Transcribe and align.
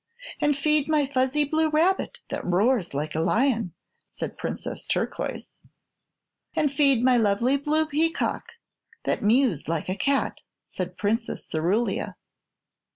"And 0.39 0.57
feed 0.57 0.87
my 0.89 1.05
fuzzy 1.05 1.43
blue 1.43 1.69
rabbit 1.69 2.21
that 2.31 2.43
roars 2.43 2.95
like 2.95 3.13
a 3.13 3.19
lion," 3.19 3.75
said 4.11 4.35
Princess 4.35 4.87
Turquoise. 4.87 5.59
"And 6.55 6.71
feed 6.71 7.03
my 7.03 7.17
lovely 7.17 7.55
blue 7.55 7.85
peacock 7.85 8.53
that 9.03 9.21
mews 9.21 9.69
like 9.69 9.89
a 9.89 9.95
cat," 9.95 10.41
said 10.67 10.97
Princess 10.97 11.45
Cerulia. 11.47 12.15